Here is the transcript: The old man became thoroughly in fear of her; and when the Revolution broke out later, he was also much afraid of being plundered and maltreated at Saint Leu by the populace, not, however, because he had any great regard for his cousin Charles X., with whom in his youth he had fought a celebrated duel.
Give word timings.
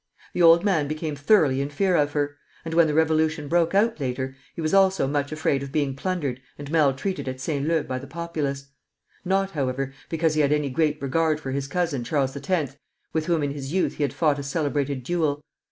The 0.33 0.41
old 0.41 0.65
man 0.65 0.87
became 0.87 1.15
thoroughly 1.15 1.61
in 1.61 1.69
fear 1.69 1.95
of 1.95 2.13
her; 2.13 2.35
and 2.65 2.73
when 2.73 2.87
the 2.87 2.95
Revolution 2.95 3.47
broke 3.47 3.75
out 3.75 3.99
later, 3.99 4.35
he 4.55 4.59
was 4.59 4.73
also 4.73 5.05
much 5.05 5.31
afraid 5.31 5.61
of 5.61 5.71
being 5.71 5.95
plundered 5.95 6.41
and 6.57 6.71
maltreated 6.71 7.27
at 7.27 7.39
Saint 7.39 7.67
Leu 7.67 7.83
by 7.83 7.99
the 7.99 8.07
populace, 8.07 8.69
not, 9.23 9.51
however, 9.51 9.93
because 10.09 10.33
he 10.33 10.41
had 10.41 10.51
any 10.51 10.71
great 10.71 10.99
regard 11.03 11.39
for 11.39 11.51
his 11.51 11.67
cousin 11.67 12.03
Charles 12.03 12.35
X., 12.35 12.77
with 13.13 13.27
whom 13.27 13.43
in 13.43 13.51
his 13.51 13.73
youth 13.73 13.97
he 13.97 14.03
had 14.03 14.11
fought 14.11 14.39
a 14.39 14.43
celebrated 14.43 15.03
duel. 15.03 15.43